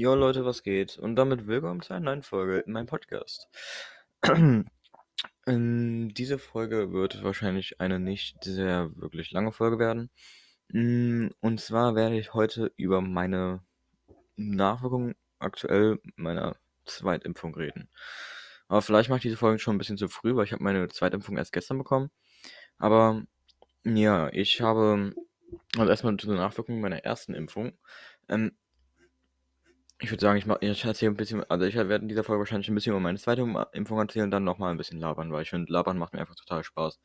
[0.00, 0.96] Jo Leute, was geht?
[0.96, 3.48] Und damit willkommen zu einer neuen Folge in meinem Podcast.
[5.46, 10.08] Ähm, diese Folge wird wahrscheinlich eine nicht sehr wirklich lange Folge werden.
[10.68, 13.62] Mm, Und zwar werde ich heute über meine
[14.36, 16.56] Nachwirkungen aktuell meiner
[16.86, 17.90] Zweitimpfung reden.
[18.68, 20.88] Aber vielleicht mache ich diese Folge schon ein bisschen zu früh, weil ich habe meine
[20.88, 22.10] Zweitimpfung erst gestern bekommen.
[22.78, 23.22] Aber
[23.84, 25.12] ja, ich habe
[25.76, 27.76] also erstmal zu den Nachwirkungen meiner ersten Impfung.
[28.30, 28.52] Ähm,
[30.02, 32.40] ich würde sagen, ich, mach, ich erzähle ein bisschen, also ich werde in dieser Folge
[32.40, 35.42] wahrscheinlich ein bisschen über meine zweite Impfung erzählen und dann nochmal ein bisschen labern, weil
[35.42, 37.00] ich finde, labern macht mir einfach total Spaß.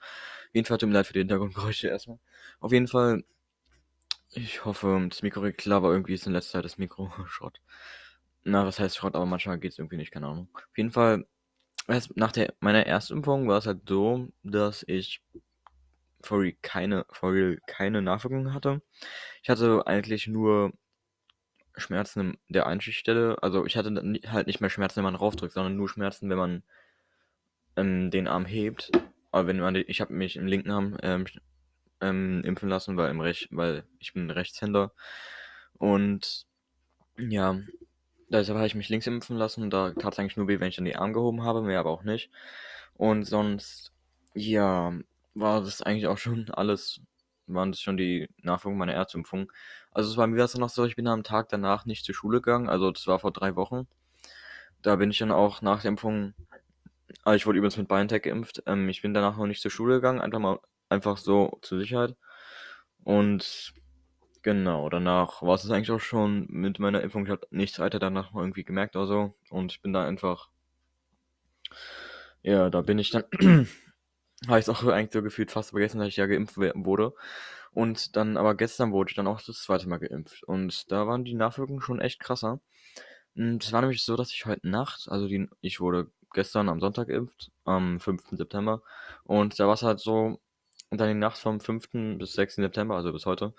[0.53, 2.19] Jedenfalls tut mir leid für die Hintergrundgeräusche erstmal.
[2.61, 3.25] Auf jeden Fall,
[4.31, 7.59] ich hoffe, das Mikro geht klar, irgendwie ist in letzter Zeit das Mikro Schrott.
[8.43, 10.49] Na, was heißt Schrott, aber manchmal geht es irgendwie nicht, keine Ahnung.
[10.53, 11.25] Auf jeden Fall,
[12.15, 15.21] nach der, meiner Erstimpfung war es halt so, dass ich
[16.21, 17.33] for real keine, for
[17.67, 18.81] keine Nachwirkungen hatte.
[19.43, 20.73] Ich hatte eigentlich nur
[21.77, 23.37] Schmerzen der Einstichstelle.
[23.41, 23.89] Also ich hatte
[24.27, 26.63] halt nicht mehr Schmerzen, wenn man raufdrückt, sondern nur Schmerzen, wenn man
[27.75, 28.91] ähm, den Arm hebt.
[29.31, 31.25] Aber wenn man, ich habe mich im linken Arm ähm,
[32.01, 34.91] ähm, impfen lassen, weil im Rech, weil ich bin Rechtshänder
[35.77, 36.45] und
[37.17, 37.59] ja,
[38.29, 39.69] deshalb habe ich mich links impfen lassen.
[39.69, 41.91] Da tat es eigentlich nur weh, wenn ich dann die Arme gehoben habe, mehr aber
[41.91, 42.29] auch nicht.
[42.95, 43.91] Und sonst,
[44.33, 44.93] ja,
[45.33, 47.01] war das eigentlich auch schon alles,
[47.47, 49.51] waren das schon die Nachwirkungen meiner Erstimpfung.
[49.91, 52.05] Also es war mir war es dann noch so, ich bin am Tag danach nicht
[52.05, 53.87] zur Schule gegangen, also das war vor drei Wochen.
[54.81, 56.33] Da bin ich dann auch nach der Impfung,
[57.23, 59.95] also ich wurde übrigens mit BioNTech geimpft, ähm, ich bin danach noch nicht zur Schule
[59.95, 62.15] gegangen, einfach mal, einfach so zur Sicherheit.
[63.03, 63.73] Und
[64.41, 67.25] genau, danach war es eigentlich auch schon mit meiner Impfung.
[67.25, 69.35] Ich habe nichts weiter danach mal irgendwie gemerkt oder so.
[69.49, 70.49] Und ich bin da einfach,
[72.43, 73.23] ja, da bin ich dann,
[74.47, 77.13] habe ich es auch eigentlich so gefühlt fast vergessen, dass ich ja geimpft wurde.
[77.71, 80.43] Und dann, aber gestern wurde ich dann auch das zweite Mal geimpft.
[80.43, 82.61] Und da waren die Nachwirkungen schon echt krasser.
[83.35, 86.79] Und Es war nämlich so, dass ich heute Nacht, also die, ich wurde gestern am
[86.79, 88.23] Sonntag geimpft, am 5.
[88.31, 88.81] September.
[89.23, 90.39] Und da war es halt so,
[90.89, 92.17] und dann die Nacht vom 5.
[92.17, 92.55] bis 6.
[92.55, 93.53] September, also bis heute,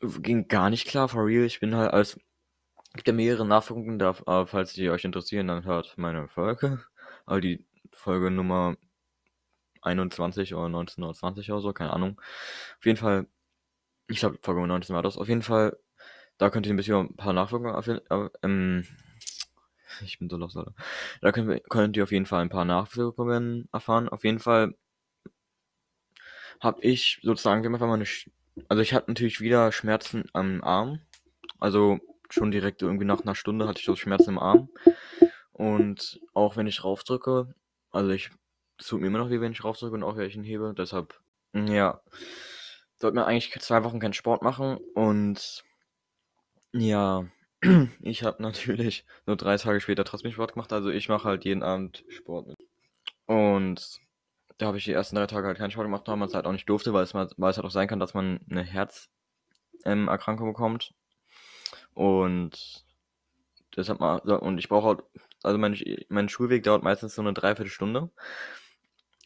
[0.00, 1.44] ging gar nicht klar, for real.
[1.44, 2.18] Ich bin halt als,
[2.94, 6.84] gibt ja mehrere Nachwirkungen, da, aber falls die euch interessieren, dann hört meine Folge.
[7.24, 8.76] Also die Folge Nummer
[9.82, 12.20] 21 oder 19 oder 20 oder so, keine Ahnung.
[12.78, 13.26] Auf jeden Fall,
[14.08, 15.16] ich glaube, Folge 19 war das.
[15.16, 15.78] Auf jeden Fall,
[16.38, 17.74] da könnt ihr ein bisschen ein paar Nachwirkungen
[18.10, 18.86] äh, ähm,
[20.04, 20.74] ich bin so los, Alter.
[21.20, 24.08] Da könnt, wir- könnt ihr auf jeden Fall ein paar Nachwirkungen erfahren.
[24.08, 24.74] Auf jeden Fall
[26.60, 28.30] habe ich sozusagen immer mal eine, Sch-
[28.68, 31.00] also ich hatte natürlich wieder Schmerzen am Arm.
[31.58, 31.98] Also
[32.30, 34.68] schon direkt irgendwie nach einer Stunde hatte ich so Schmerzen im Arm.
[35.52, 37.54] Und auch wenn ich raufdrücke,
[37.90, 38.30] also ich,
[38.82, 40.74] es tut mir immer noch weh, wenn ich raufdrücke und auch wenn ich ihn hebe.
[40.76, 41.14] Deshalb,
[41.52, 42.02] mm, ja,
[42.96, 44.78] sollte man eigentlich zwei Wochen keinen Sport machen.
[44.94, 45.62] Und
[46.72, 47.24] ja,
[48.02, 50.72] ich habe natürlich nur drei Tage später trotzdem Sport gemacht.
[50.72, 52.54] Also ich mache halt jeden Abend Sport.
[53.26, 54.00] Und
[54.58, 56.46] da habe ich die ersten drei Tage halt keinen Sport gemacht, weil man es halt
[56.46, 60.48] auch nicht durfte, weil es, weil es halt auch sein kann, dass man eine Herzerkrankung
[60.48, 60.92] bekommt.
[61.94, 62.84] Und
[63.76, 65.02] deshalb mal, und ich brauche halt,
[65.44, 65.78] also mein,
[66.08, 68.10] mein Schulweg dauert meistens so eine Dreiviertelstunde.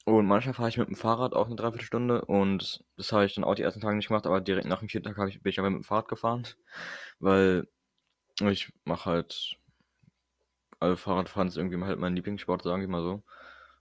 [0.07, 3.43] Und manchmal fahre ich mit dem Fahrrad auch eine Dreiviertelstunde und das habe ich dann
[3.43, 5.59] auch die ersten Tage nicht gemacht, aber direkt nach dem vierten Tag ich, bin ich
[5.59, 6.47] aber mit dem Fahrrad gefahren,
[7.19, 7.67] weil
[8.41, 9.57] ich mache halt,
[10.79, 13.25] also Fahrradfahren ist irgendwie halt mein Lieblingssport, sagen wir mal so.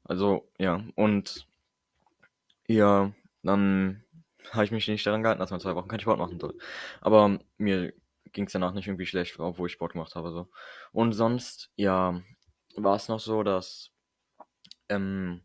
[0.04, 1.48] Also, ja, und
[2.68, 4.04] ja, dann
[4.52, 6.58] habe ich mich nicht daran gehalten, dass man zwei Wochen keinen Sport machen soll.
[7.02, 7.94] Aber mir
[8.32, 10.32] ging es danach nicht irgendwie schlecht, obwohl ich Sport gemacht habe.
[10.32, 10.50] So.
[10.92, 12.20] Und sonst, ja,
[12.76, 13.92] war es noch so, dass
[14.90, 15.45] ähm,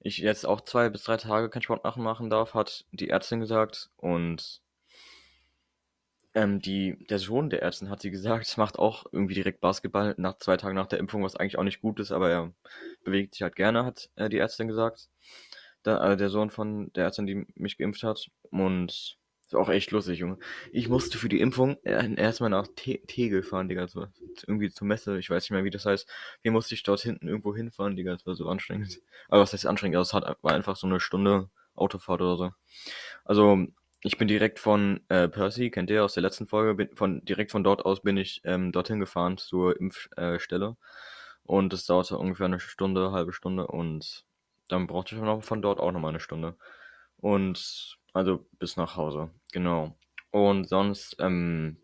[0.00, 3.90] ich jetzt auch zwei bis drei Tage keinen Sport machen, darf, hat die Ärztin gesagt.
[3.96, 4.62] Und
[6.34, 10.38] ähm, die, der Sohn der Ärztin hat sie gesagt, macht auch irgendwie direkt Basketball nach
[10.38, 12.52] zwei Tagen nach der Impfung, was eigentlich auch nicht gut ist, aber er
[13.04, 15.08] bewegt sich halt gerne, hat äh, die Ärztin gesagt.
[15.82, 18.30] Da, äh, der Sohn von der Ärztin, die mich geimpft hat.
[18.50, 19.17] Und
[19.48, 20.38] ist auch echt lustig, Junge.
[20.72, 23.88] Ich musste für die Impfung äh, erstmal nach Te Tegel fahren, Digga.
[23.88, 24.06] So,
[24.46, 26.06] irgendwie zur Messe, ich weiß nicht mehr, wie das heißt.
[26.42, 28.12] Hier musste ich dort hinten irgendwo hinfahren, Digga.
[28.12, 29.00] Das war so anstrengend.
[29.28, 30.12] Aber was heißt anstrengend?
[30.12, 32.50] Hat, war einfach so eine Stunde Autofahrt oder so.
[33.24, 33.66] Also,
[34.02, 37.50] ich bin direkt von äh, Percy, kennt ihr aus der letzten Folge, bin von, direkt
[37.50, 40.40] von dort aus bin ich ähm, dorthin gefahren zur Impfstelle.
[40.40, 40.76] Stelle.
[41.44, 44.24] und es dauerte ungefähr eine Stunde, halbe Stunde und
[44.68, 46.56] dann brauchte ich von dort auch nochmal eine Stunde.
[47.16, 49.96] Und also bis nach Hause, genau.
[50.30, 51.78] Und sonst, ähm,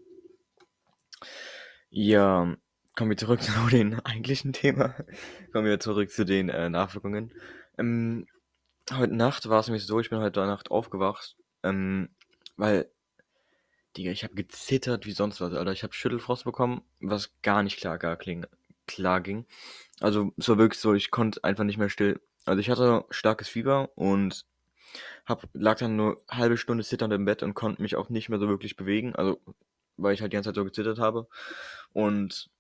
[1.91, 2.57] ja,
[2.97, 4.95] kommen wir zurück zu dem eigentlichen Thema.
[5.53, 7.33] kommen wir zurück zu den äh, Nachwirkungen.
[7.79, 8.27] Ähm,
[8.93, 12.11] heute Nacht war es nämlich so, ich bin heute Nacht aufgewacht, ähm,
[12.57, 12.91] weil
[13.97, 15.73] Digga, ich habe gezittert wie sonst was, Alter.
[15.73, 18.45] Ich habe Schüttelfrost bekommen, was gar nicht klar, gar kling,
[18.87, 19.47] klar ging.
[20.01, 22.21] Also, es war wirklich so, ich konnte einfach nicht mehr still.
[22.45, 24.47] Also, ich hatte starkes Fieber und
[25.27, 28.39] hab, lag dann nur halbe Stunde zitternd im Bett und konnte mich auch nicht mehr
[28.39, 29.15] so wirklich bewegen.
[29.15, 29.41] Also,
[29.97, 31.29] weil ich halt die ganze Zeit so gezittert habe.
[31.93, 32.51] Und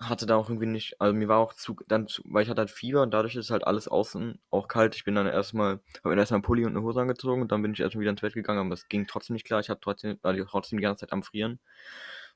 [0.00, 2.60] hatte da auch irgendwie nicht, also mir war auch zu, dann zu, weil ich hatte
[2.60, 4.94] halt Fieber und dadurch ist halt alles außen auch kalt.
[4.94, 7.62] Ich bin dann erstmal, habe mir erstmal einen Pulli und eine Hose angezogen und dann
[7.62, 9.60] bin ich erstmal wieder ins Bett gegangen, aber es ging trotzdem nicht klar.
[9.60, 11.58] Ich hatte trotzdem, war trotzdem die ganze Zeit am Frieren.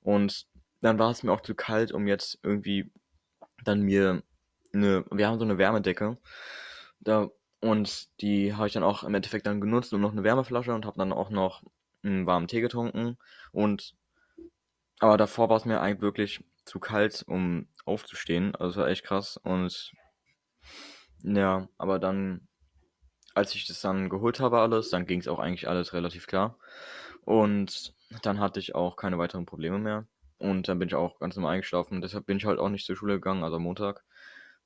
[0.00, 0.46] Und
[0.80, 2.90] dann war es mir auch zu kalt, um jetzt irgendwie
[3.64, 4.22] dann mir
[4.72, 6.18] eine, wir haben so eine Wärmedecke.
[7.00, 7.30] Da,
[7.66, 10.86] und die habe ich dann auch im Endeffekt dann genutzt und noch eine Wärmeflasche und
[10.86, 11.62] habe dann auch noch
[12.02, 13.18] einen warmen Tee getrunken.
[13.52, 13.94] Und
[14.98, 18.54] aber davor war es mir eigentlich wirklich zu kalt, um aufzustehen.
[18.54, 19.36] Also es war echt krass.
[19.36, 19.92] Und
[21.22, 22.46] ja, aber dann,
[23.34, 26.58] als ich das dann geholt habe alles, dann ging es auch eigentlich alles relativ klar.
[27.22, 30.06] Und dann hatte ich auch keine weiteren Probleme mehr.
[30.38, 32.00] Und dann bin ich auch ganz normal eingeschlafen.
[32.00, 34.04] Deshalb bin ich halt auch nicht zur Schule gegangen, also am Montag.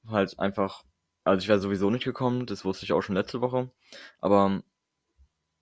[0.06, 0.84] Halt einfach,
[1.24, 3.70] also ich wäre sowieso nicht gekommen, das wusste ich auch schon letzte Woche.
[4.20, 4.62] Aber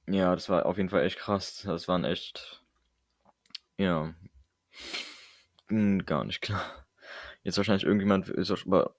[0.06, 1.62] ja, das war auf jeden Fall echt krass.
[1.64, 2.62] Das waren echt,
[3.76, 4.14] ja,
[5.68, 6.62] hm, gar nicht klar.
[7.44, 8.52] Jetzt wahrscheinlich irgendjemand ist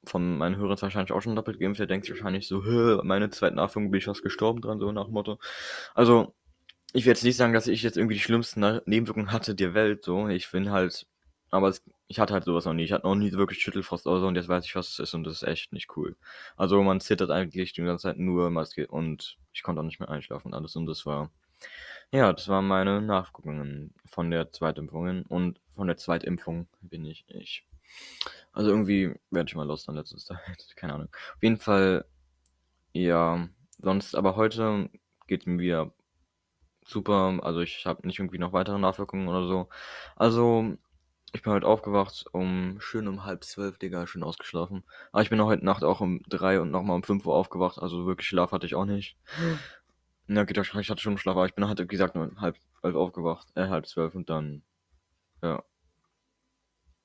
[0.05, 2.61] von meinen Hörern wahrscheinlich auch schon doppelt geimpft, der denkt sich wahrscheinlich so,
[3.03, 5.39] meine zweite Nachführung bin ich fast gestorben dran, so nach dem Motto.
[5.93, 6.33] Also,
[6.93, 10.03] ich will jetzt nicht sagen, dass ich jetzt irgendwie die schlimmsten Nebenwirkungen hatte der Welt,
[10.03, 10.27] so.
[10.29, 11.05] Ich bin halt,
[11.51, 12.83] aber es, ich hatte halt sowas noch nie.
[12.83, 15.13] Ich hatte noch nie wirklich Schüttelfrost oder so und jetzt weiß ich, was es ist
[15.13, 16.15] und das ist echt nicht cool.
[16.57, 20.47] Also, man zittert eigentlich die ganze Zeit nur und ich konnte auch nicht mehr einschlafen
[20.49, 21.31] und alles und das war,
[22.11, 27.65] ja, das waren meine Nachguckungen von der Zweitimpfung und von der Zweitimpfung bin ich ich.
[28.53, 30.39] Also irgendwie werde ich mal los in letzter Zeit.
[30.75, 31.09] Keine Ahnung.
[31.35, 32.05] Auf jeden Fall,
[32.93, 33.47] ja,
[33.79, 34.89] sonst, aber heute
[35.27, 35.93] geht mir wieder
[36.85, 37.39] super.
[37.43, 39.69] Also ich habe nicht irgendwie noch weitere Nachwirkungen oder so.
[40.15, 40.77] Also,
[41.33, 44.83] ich bin heute aufgewacht um schön um halb zwölf, Digga, schön ausgeschlafen.
[45.11, 47.79] Aber ich bin heute Nacht auch um drei und nochmal um fünf Uhr aufgewacht.
[47.79, 49.15] Also wirklich Schlaf hatte ich auch nicht.
[50.27, 52.31] Na, geht doch schon, ich hatte schon Schlaf, aber ich bin halt, wie gesagt, nur
[52.39, 54.63] halb elf aufgewacht, äh, halb zwölf und dann,
[55.41, 55.63] ja.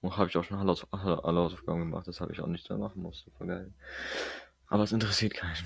[0.00, 2.68] Und habe ich auch schon alle, alle, alle Hausaufgaben gemacht, das habe ich auch nicht
[2.68, 3.72] da machen musste, voll geil.
[4.68, 5.56] Aber es interessiert keinen.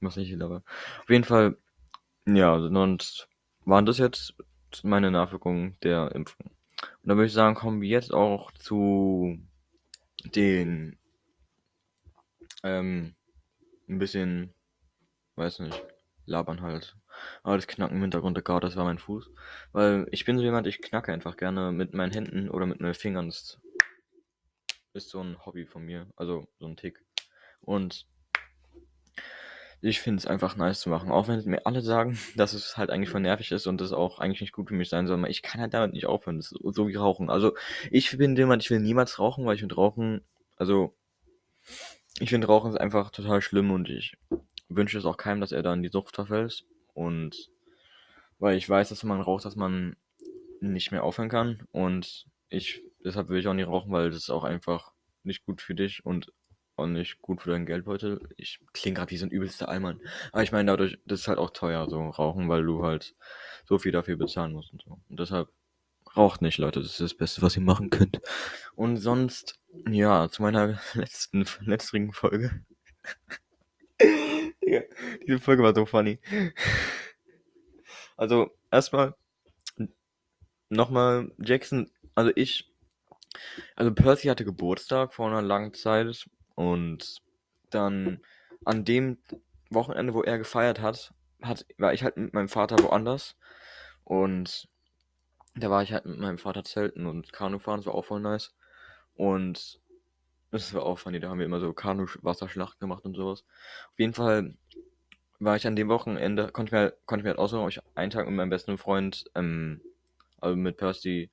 [0.00, 0.62] Was nicht aber.
[1.00, 1.56] Auf jeden Fall,
[2.26, 3.28] ja, sonst
[3.64, 4.34] waren das jetzt
[4.82, 6.55] meine Nachwirkungen der Impfung.
[7.06, 9.38] Und dann würde ich sagen, kommen wir jetzt auch zu
[10.24, 10.98] den,
[12.64, 13.14] ähm,
[13.88, 14.52] ein bisschen,
[15.36, 15.84] weiß nicht,
[16.24, 16.96] labern halt.
[17.44, 19.30] Aber das Knacken im Hintergrund, egal, das war mein Fuß.
[19.70, 22.94] Weil ich bin so jemand, ich knacke einfach gerne mit meinen Händen oder mit meinen
[22.94, 23.28] Fingern.
[23.28, 23.60] Das
[24.92, 26.08] ist so ein Hobby von mir.
[26.16, 27.04] Also so ein Tick.
[27.60, 28.08] Und
[29.86, 31.10] ich finde es einfach nice zu machen.
[31.10, 34.18] Auch wenn mir alle sagen, dass es halt eigentlich voll nervig ist und das auch
[34.18, 35.24] eigentlich nicht gut für mich sein soll.
[35.28, 36.36] Ich kann halt damit nicht aufhören.
[36.36, 37.30] Das ist so wie Rauchen.
[37.30, 37.54] Also
[37.90, 40.22] ich bin jemand, ich will niemals rauchen, weil ich finde Rauchen,
[40.56, 40.94] also
[42.18, 44.16] ich finde Rauchen ist einfach total schlimm und ich
[44.68, 46.64] wünsche es auch keinem, dass er da in die Sucht verfällt.
[46.94, 47.50] Und
[48.38, 49.96] weil ich weiß, dass wenn man raucht, dass man
[50.60, 51.66] nicht mehr aufhören kann.
[51.72, 55.60] Und ich, deshalb will ich auch nicht rauchen, weil das ist auch einfach nicht gut
[55.60, 56.32] für dich und
[56.76, 58.28] auch nicht gut für deinen Geldbeutel.
[58.36, 60.00] Ich klinge gerade wie so ein übelster Allmann.
[60.32, 63.14] Aber ich meine, dadurch, das ist halt auch teuer, so rauchen, weil du halt
[63.64, 64.98] so viel dafür bezahlen musst und so.
[65.08, 65.48] Und deshalb
[66.16, 66.80] raucht nicht, Leute.
[66.80, 68.20] Das ist das Beste, was ihr machen könnt.
[68.74, 72.64] Und sonst, ja, zu meiner letzten, letztrigen Folge.
[74.62, 74.82] Digga,
[75.26, 76.18] diese Folge war so funny.
[78.18, 79.14] Also, erstmal
[80.70, 82.72] nochmal Jackson, also ich,
[83.74, 86.26] also Percy hatte Geburtstag vor einer langen Zeit
[86.56, 87.22] und
[87.70, 88.20] dann
[88.64, 89.18] an dem
[89.70, 93.36] Wochenende, wo er gefeiert hat, hat war ich halt mit meinem Vater woanders
[94.04, 94.68] und
[95.54, 98.20] da war ich halt mit meinem Vater zelten und Kanu fahren, das war auch voll
[98.20, 98.54] nice.
[99.14, 99.80] Und
[100.50, 103.44] das war auch funny, da haben wir immer so Kanu-Wasserschlachten gemacht und sowas.
[103.92, 104.54] Auf jeden Fall
[105.38, 107.70] war ich an dem Wochenende, konnte ich mir, halt, konnte ich mir halt aussuchen, ob
[107.70, 109.80] ich einen Tag mit meinem besten Freund, ähm,
[110.40, 111.30] also mit Percy,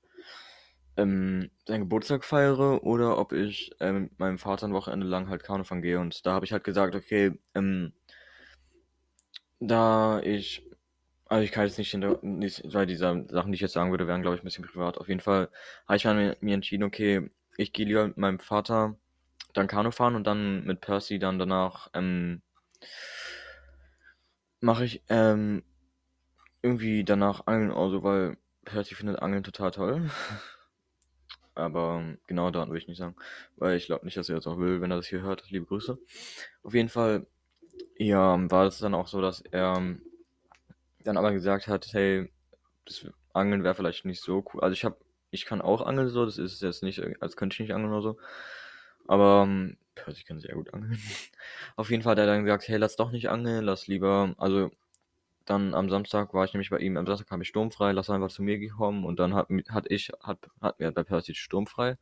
[0.97, 5.43] ähm, seinen Geburtstag feiere oder ob ich ähm, mit meinem Vater ein Wochenende lang halt
[5.43, 5.99] Kanu fahren gehe.
[5.99, 7.93] Und da habe ich halt gesagt, okay, ähm,
[9.59, 10.69] da ich,
[11.25, 14.07] also ich kann jetzt nicht, hinter, nicht weil diese Sachen, die ich jetzt sagen würde,
[14.07, 14.97] wären, glaube ich, ein bisschen privat.
[14.97, 15.49] Auf jeden Fall
[15.87, 18.95] habe ich mir, mir entschieden, okay, ich gehe lieber mit meinem Vater
[19.53, 22.41] dann Kanu fahren und dann mit Percy dann danach ähm,
[24.61, 25.63] mache ich ähm,
[26.61, 30.09] irgendwie danach Angeln also, weil Percy findet Angeln total toll.
[31.55, 33.15] Aber genau daran will ich nicht sagen,
[33.57, 35.49] weil ich glaube nicht, dass er das auch will, wenn er das hier hört.
[35.51, 35.97] Liebe Grüße.
[36.63, 37.27] Auf jeden Fall,
[37.97, 39.95] ja, war es dann auch so, dass er
[41.03, 42.31] dann aber gesagt hat, hey,
[42.85, 44.61] das, Angeln wäre vielleicht nicht so cool.
[44.61, 44.97] Also ich habe,
[45.31, 48.01] ich kann auch angeln so, das ist jetzt nicht, als könnte ich nicht angeln oder
[48.01, 48.17] so.
[49.07, 50.97] Aber ähm, ich kann sehr gut angeln.
[51.75, 54.71] Auf jeden Fall hat er dann gesagt, hey, lass doch nicht angeln, lass lieber, also
[55.45, 58.29] dann am Samstag war ich nämlich bei ihm, am Samstag kam ich sturmfrei, lass einfach
[58.29, 61.97] zu mir gekommen und dann hat, hat ich, hat, hat mir bei Percy sturmfrei,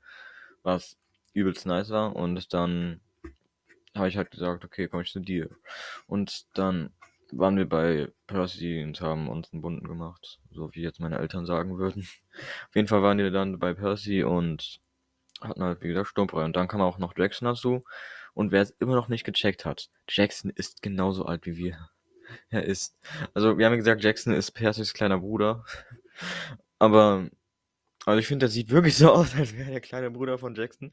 [0.64, 0.98] was
[1.34, 3.02] übelst nice war und dann
[3.96, 5.50] habe ich halt gesagt, okay, komm ich zu dir.
[6.08, 6.92] Und dann
[7.32, 11.46] waren wir bei Percy und haben uns einen bunten gemacht, so wie jetzt meine Eltern
[11.46, 12.02] sagen würden.
[12.70, 14.82] Auf jeden Fall waren wir dann bei Percy und
[15.42, 16.46] hatten halt, wie gesagt, sturmfrei.
[16.46, 17.84] Und dann kam auch noch Jackson dazu.
[18.34, 21.90] Und wer es immer noch nicht gecheckt hat, Jackson ist genauso alt wie wir.
[22.50, 22.98] Er ist.
[23.34, 25.66] Also, wir haben gesagt, Jackson ist Percys kleiner Bruder.
[26.80, 27.30] Aber,
[28.06, 30.92] also ich finde, der sieht wirklich so aus, als wäre der kleine Bruder von Jackson.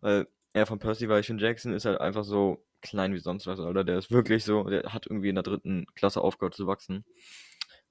[0.00, 3.46] Weil er von Percy war, ich finde, Jackson ist halt einfach so klein wie sonst
[3.46, 3.84] was, oder?
[3.84, 7.04] Der ist wirklich so, der hat irgendwie in der dritten Klasse aufgehört zu wachsen.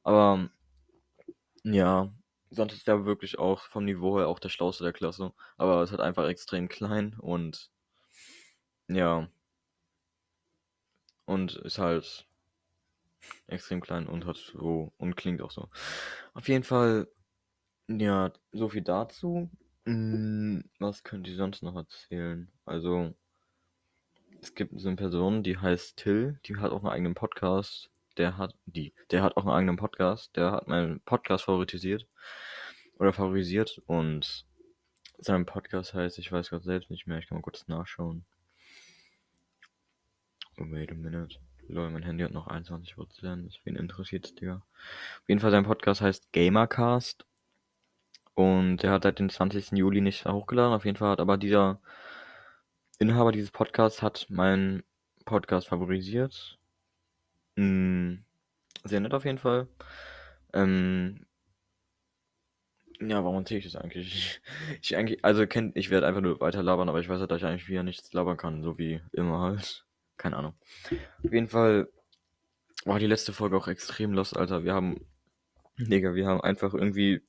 [0.03, 0.50] Aber,
[1.63, 2.12] ja,
[2.51, 5.34] sonst ist der wirklich auch vom Niveau her auch der Schlauste der Klasse.
[5.58, 7.70] Aber es ist halt einfach extrem klein und,
[8.88, 9.29] ja.
[11.25, 12.27] Und ist halt
[13.47, 15.69] extrem klein und hat so und klingt auch so.
[16.33, 17.07] Auf jeden Fall,
[17.88, 19.49] ja, so viel dazu.
[19.85, 22.51] Hm, was könnt ihr sonst noch erzählen?
[22.65, 23.13] Also,
[24.41, 27.89] es gibt so eine Person, die heißt Till, die hat auch einen eigenen Podcast.
[28.17, 30.35] Der hat die, der hat auch einen eigenen Podcast.
[30.35, 32.07] Der hat meinen Podcast favoritisiert
[32.97, 34.45] oder favorisiert und
[35.17, 37.19] sein Podcast heißt, ich weiß gerade selbst nicht mehr.
[37.19, 38.25] Ich kann mal kurz nachschauen.
[40.57, 41.39] Oh, wait a minute.
[41.69, 43.59] Lol, mein Handy hat noch 21%.
[43.63, 44.55] Wen interessiert Digga?
[45.21, 47.25] Auf jeden Fall, sein Podcast heißt Gamercast.
[48.33, 49.73] Und der hat seit dem 20.
[49.73, 50.73] Juli nicht hochgeladen.
[50.73, 51.79] Auf jeden Fall hat aber dieser
[52.97, 54.83] Inhaber dieses Podcasts hat meinen
[55.25, 56.57] Podcast favorisiert.
[57.55, 58.23] Hm,
[58.83, 59.67] sehr nett auf jeden Fall.
[60.53, 61.27] Ähm,
[62.99, 64.41] ja, warum erzähle ich das eigentlich?
[64.81, 67.41] Ich, eigentlich, also kennt, ich werde einfach nur weiter labern, aber ich weiß halt, dass
[67.41, 69.85] ich eigentlich wieder nichts labern kann, so wie immer halt.
[70.19, 70.53] Keine Ahnung.
[71.23, 71.88] Auf jeden Fall
[72.85, 74.63] war die letzte Folge auch extrem lost, Alter.
[74.65, 75.07] Wir haben,
[75.77, 77.21] Digga, wir haben einfach irgendwie,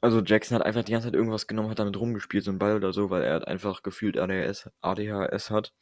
[0.00, 2.74] also Jackson hat einfach die ganze Zeit irgendwas genommen, hat damit rumgespielt, so ein Ball
[2.74, 5.74] oder so, weil er hat einfach gefühlt ADHS, ADHS hat.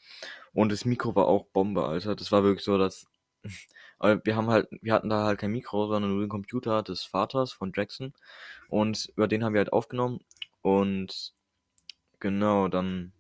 [0.53, 2.17] Und das Mikro war auch Bombe, Alter.
[2.17, 3.07] Das war wirklich so, dass,
[4.01, 7.53] wir haben halt, wir hatten da halt kein Mikro, sondern nur den Computer des Vaters
[7.53, 8.13] von Jackson.
[8.69, 10.19] Und über den haben wir halt aufgenommen.
[10.63, 11.33] Und
[12.19, 13.13] genau, dann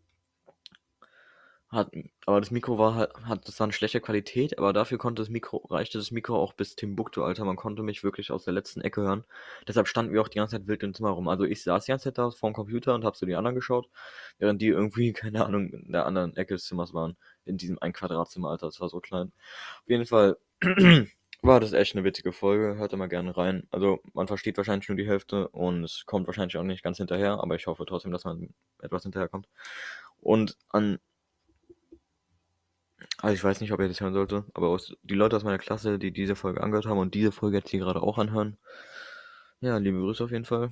[1.68, 1.90] hat,
[2.26, 5.58] aber das Mikro war halt, hat das dann schlechte Qualität, aber dafür konnte das Mikro,
[5.68, 7.44] reichte das Mikro auch bis Timbuktu, Alter.
[7.44, 9.24] Man konnte mich wirklich aus der letzten Ecke hören.
[9.66, 11.26] Deshalb standen wir auch die ganze Zeit wild im Zimmer rum.
[11.26, 13.88] Also ich saß die ganze Zeit da vorm Computer und hab zu den anderen geschaut,
[14.38, 17.16] während die irgendwie, keine Ahnung, in der anderen Ecke des Zimmers waren.
[17.44, 18.66] In diesem ein Quadratzimmer, Alter.
[18.66, 19.32] Das war so klein.
[19.82, 20.36] Auf jeden Fall
[21.42, 22.76] war das echt eine witzige Folge.
[22.78, 23.66] Hört immer gerne rein.
[23.70, 27.40] Also man versteht wahrscheinlich nur die Hälfte und es kommt wahrscheinlich auch nicht ganz hinterher,
[27.40, 29.48] aber ich hoffe trotzdem, dass man etwas hinterherkommt.
[30.20, 30.98] Und an
[33.18, 35.58] also ich weiß nicht, ob ihr das hören sollte, aber aus, die Leute aus meiner
[35.58, 38.56] Klasse, die diese Folge angehört haben und diese Folge jetzt hier gerade auch anhören,
[39.60, 40.70] ja, liebe Grüße auf jeden Fall.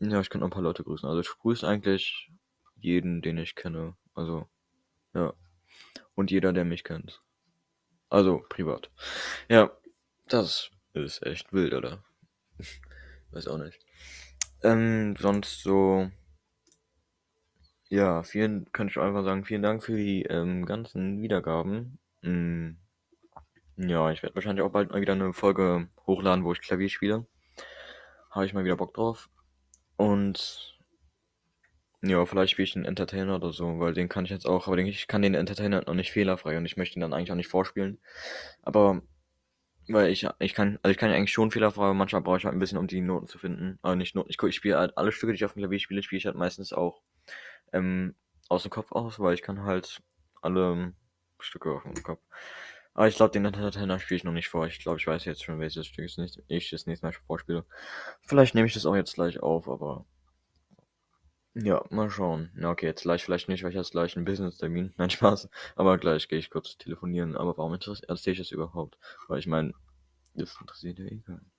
[0.00, 1.08] Ja, ich kann noch ein paar Leute grüßen.
[1.08, 2.30] Also ich grüße eigentlich
[2.76, 3.96] jeden, den ich kenne.
[4.14, 4.48] Also,
[5.14, 5.34] ja.
[6.14, 7.20] Und jeder, der mich kennt.
[8.08, 8.90] Also, privat.
[9.48, 9.70] Ja,
[10.28, 12.04] das ist echt wild, oder?
[13.32, 13.78] weiß auch nicht.
[14.62, 16.10] Ähm, sonst so
[17.88, 21.98] ja, vielen könnte ich einfach sagen, vielen Dank für die ähm, ganzen Wiedergaben.
[22.22, 22.72] Mm,
[23.76, 27.26] ja, ich werde wahrscheinlich auch bald mal wieder eine Folge hochladen, wo ich Klavier spiele.
[28.30, 29.30] Habe ich mal wieder Bock drauf.
[29.96, 30.78] Und
[32.02, 34.78] ja, vielleicht spiele ich einen Entertainer oder so, weil den kann ich jetzt auch, aber
[34.78, 37.48] ich kann den Entertainer noch nicht fehlerfrei und ich möchte ihn dann eigentlich auch nicht
[37.48, 37.98] vorspielen.
[38.62, 39.02] Aber
[39.88, 42.54] weil ich, ich kann, also ich kann eigentlich schon fehlerfrei, aber manchmal brauche ich halt
[42.54, 43.78] ein bisschen, um die Noten zu finden.
[43.82, 44.30] Aber nicht Noten.
[44.30, 46.36] Ich, ich spiele halt alle Stücke, die ich auf dem Klavier spiele, spiele ich halt
[46.36, 47.02] meistens auch
[47.72, 48.14] ähm,
[48.48, 50.02] aus dem Kopf aus, weil ich kann halt
[50.40, 50.92] alle
[51.38, 52.20] Stücke auf dem Kopf.
[52.94, 54.66] Aber ich glaube, den Entertainer spiele ich noch nicht vor.
[54.66, 56.04] Ich glaube, ich weiß jetzt schon, welches Stück
[56.48, 57.64] ich das nächste Mal vorspiele.
[58.22, 60.04] Vielleicht nehme ich das auch jetzt gleich auf, aber.
[61.54, 62.50] Ja, mal schauen.
[62.54, 64.94] Na, okay, jetzt gleich vielleicht nicht, weil ich jetzt gleich einen Business-Termin.
[64.98, 65.48] Nein, Spaß.
[65.76, 67.36] Aber gleich gehe ich kurz telefonieren.
[67.36, 68.98] Aber warum erzähle ich das überhaupt?
[69.28, 69.74] Weil ich meine,
[70.34, 71.52] das interessiert ja eh keinen.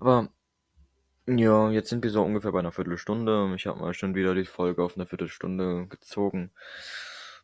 [0.00, 0.30] Aber
[1.26, 3.52] ja, jetzt sind wir so ungefähr bei einer Viertelstunde.
[3.54, 6.50] Ich habe mal schon wieder die Folge auf eine Viertelstunde gezogen,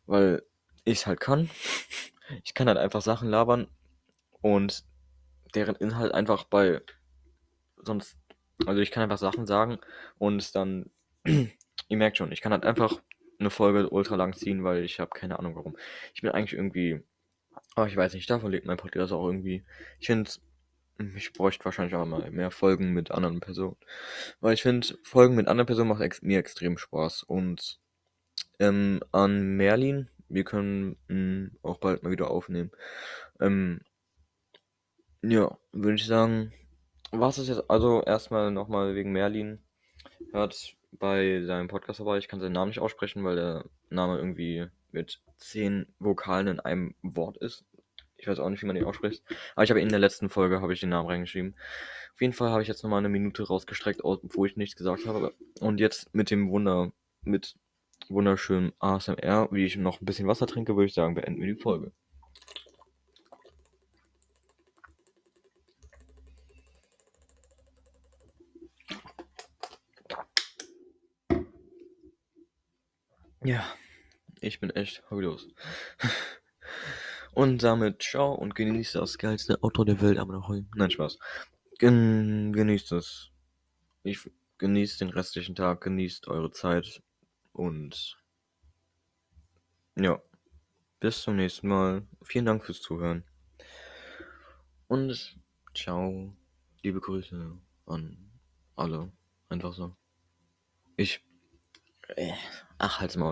[0.05, 0.43] weil
[0.83, 1.49] ich halt kann.
[2.43, 3.67] Ich kann halt einfach Sachen labern
[4.41, 4.83] und
[5.55, 6.81] deren Inhalt einfach bei
[7.77, 8.17] sonst,
[8.65, 9.79] also ich kann einfach Sachen sagen
[10.17, 10.91] und dann,
[11.25, 13.01] ihr merkt schon, ich kann halt einfach
[13.39, 15.77] eine Folge ultra lang ziehen, weil ich habe keine Ahnung warum.
[16.13, 17.01] Ich bin eigentlich irgendwie,
[17.75, 19.63] aber ich weiß nicht, davon lebt mein Podcast auch irgendwie.
[19.99, 20.29] Ich finde
[21.15, 23.77] ich bräuchte wahrscheinlich auch mal mehr Folgen mit anderen Personen.
[24.39, 27.23] Weil ich finde, Folgen mit anderen Personen macht ex mir extrem Spaß.
[27.23, 27.79] Und
[28.59, 32.71] ähm, an Merlin, wir können mh, hm, auch bald mal wieder aufnehmen.
[33.39, 33.81] Ähm,
[35.21, 36.53] ja, würde ich sagen,
[37.11, 39.59] was ist jetzt, also erstmal nochmal wegen Merlin.
[40.31, 44.67] Hört bei seinem Podcast dabei, ich kann seinen Namen nicht aussprechen, weil der Name irgendwie
[44.91, 47.65] mit zehn Vokalen in einem Wort ist.
[48.19, 49.23] Ich weiß auch nicht, wie man den ausspricht.
[49.55, 51.55] Aber ich habe in der letzten Folge habe ich den Namen reingeschrieben.
[52.13, 55.33] Auf jeden Fall habe ich jetzt nochmal eine Minute rausgestreckt, obwohl ich nichts gesagt habe.
[55.61, 56.91] Und jetzt mit dem Wunder,
[57.23, 57.55] mit
[58.09, 61.61] wunderschönem ASMR, wie ich noch ein bisschen Wasser trinke, würde ich sagen, beenden wir die
[61.61, 61.93] Folge.
[73.45, 73.63] Ja,
[74.41, 75.47] ich bin echt hobbylos.
[77.39, 81.17] Und damit ciao und genießt das geilste Auto der Welt, aber noch Nein, Spaß.
[81.77, 83.31] Gen genießt es.
[84.03, 87.01] Ich genießt den restlichen Tag, genießt eure Zeit
[87.53, 88.17] und
[89.95, 90.21] ja,
[90.99, 92.05] bis zum nächsten Mal.
[92.23, 93.23] Vielen Dank fürs Zuhören.
[94.89, 95.39] Und
[95.73, 96.35] ciao.
[96.83, 98.31] Liebe Grüße an
[98.75, 99.13] alle.
[99.47, 99.95] Einfach so.
[100.97, 101.25] Ich.
[102.17, 102.33] Äh,
[102.79, 103.31] ach, halt's mal.